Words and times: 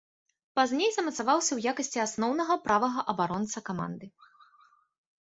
Пазней 0.59 0.89
замацаваўся 0.95 1.51
ў 1.57 1.75
якасці 1.75 2.03
асноўнага 2.07 2.59
правага 2.65 2.99
абаронцы 3.17 3.57
каманды. 3.73 4.15